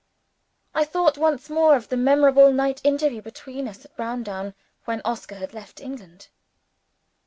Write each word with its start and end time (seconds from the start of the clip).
I 0.73 0.83
thought 0.83 1.19
once 1.19 1.47
more 1.47 1.75
of 1.75 1.89
the 1.89 1.95
memorable 1.95 2.51
night 2.51 2.81
interview 2.83 3.21
between 3.21 3.67
us 3.67 3.85
at 3.85 3.95
Browndown, 3.95 4.55
when 4.85 4.99
Oscar 5.05 5.35
had 5.35 5.53
left 5.53 5.79
England. 5.79 6.29